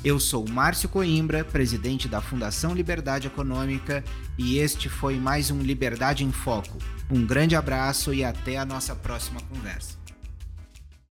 Eu 0.04 0.20
sou 0.20 0.48
Márcio 0.48 0.88
Coimbra, 0.88 1.44
presidente 1.44 2.06
da 2.06 2.20
Fundação 2.20 2.72
Liberdade 2.72 3.26
Econômica, 3.26 4.04
e 4.36 4.58
este 4.58 4.88
foi 4.88 5.18
mais 5.18 5.50
um 5.50 5.60
Liberdade 5.60 6.24
em 6.24 6.30
Foco. 6.30 6.78
Um 7.10 7.26
grande 7.26 7.56
abraço 7.56 8.14
e 8.14 8.22
até 8.22 8.58
a 8.58 8.64
nossa 8.64 8.94
próxima 8.94 9.40
conversa. 9.42 9.98